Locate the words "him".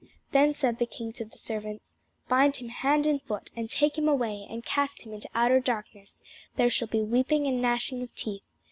2.55-2.69, 3.99-4.09, 5.03-5.13